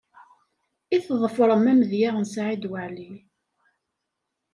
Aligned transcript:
I 0.95 0.97
tḍefrem 1.05 1.63
amedya 1.71 2.09
n 2.13 2.25
Saɛid 2.33 2.63
Waɛli? 2.71 3.13